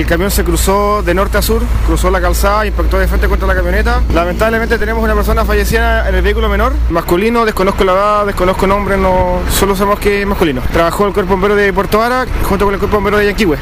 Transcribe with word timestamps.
El 0.00 0.06
camión 0.06 0.30
se 0.30 0.44
cruzó 0.44 1.02
de 1.02 1.12
norte 1.12 1.36
a 1.36 1.42
sur, 1.42 1.60
cruzó 1.86 2.10
la 2.10 2.22
calzada, 2.22 2.64
impactó 2.64 2.98
de 2.98 3.06
frente 3.06 3.28
contra 3.28 3.46
la 3.46 3.54
camioneta. 3.54 4.00
Lamentablemente 4.14 4.78
tenemos 4.78 5.04
una 5.04 5.14
persona 5.14 5.44
fallecida 5.44 6.08
en 6.08 6.14
el 6.14 6.22
vehículo 6.22 6.48
menor, 6.48 6.72
masculino, 6.88 7.44
desconozco 7.44 7.84
la 7.84 7.92
edad, 7.92 8.26
desconozco 8.26 8.66
nombre, 8.66 8.96
no 8.96 9.40
solo 9.50 9.76
sabemos 9.76 10.00
que 10.00 10.22
es 10.22 10.26
masculino. 10.26 10.62
Trabajó 10.72 11.06
el 11.06 11.12
cuerpo 11.12 11.32
bombero 11.32 11.54
de 11.54 11.70
Puerto 11.74 12.00
Ara 12.00 12.24
junto 12.44 12.64
con 12.64 12.72
el 12.72 12.80
cuerpo 12.80 12.96
bombero 12.96 13.18
de 13.18 13.26
Yanquihue. 13.26 13.58